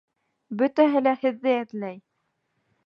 Бөтәһе 0.61 1.03
лә 1.09 1.15
һеҙҙе 1.21 1.55
эҙләй! 1.59 2.03